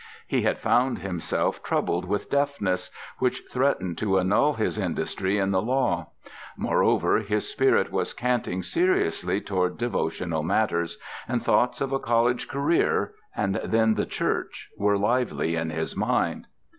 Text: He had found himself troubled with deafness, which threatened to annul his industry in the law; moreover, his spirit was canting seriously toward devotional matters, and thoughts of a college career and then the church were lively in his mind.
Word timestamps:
He 0.25 0.41
had 0.41 0.57
found 0.57 0.97
himself 0.97 1.61
troubled 1.61 2.05
with 2.05 2.27
deafness, 2.31 2.89
which 3.19 3.43
threatened 3.51 3.99
to 3.99 4.17
annul 4.17 4.53
his 4.53 4.79
industry 4.79 5.37
in 5.37 5.51
the 5.51 5.61
law; 5.61 6.07
moreover, 6.57 7.19
his 7.19 7.47
spirit 7.47 7.91
was 7.91 8.11
canting 8.11 8.63
seriously 8.63 9.41
toward 9.41 9.77
devotional 9.77 10.41
matters, 10.41 10.97
and 11.27 11.43
thoughts 11.43 11.81
of 11.81 11.91
a 11.91 11.99
college 11.99 12.47
career 12.47 13.13
and 13.35 13.61
then 13.63 13.93
the 13.93 14.07
church 14.07 14.71
were 14.75 14.97
lively 14.97 15.55
in 15.55 15.69
his 15.69 15.95
mind. 15.95 16.47